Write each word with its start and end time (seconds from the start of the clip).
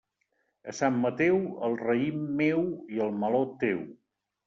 A 0.73 0.73
Sant 0.77 0.97
Mateu, 1.03 1.37
el 1.69 1.77
raïm 1.83 2.25
meu 2.43 2.67
i 2.97 3.07
el 3.09 3.17
meló 3.23 3.47
teu. 3.67 3.89